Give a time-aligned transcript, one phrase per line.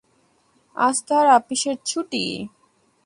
[0.75, 2.23] আজ তাঁহার আপিসের ছুটি।